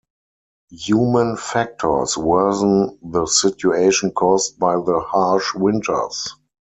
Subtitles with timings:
[0.71, 6.27] Human factors worsen the situation caused by the harsh winters.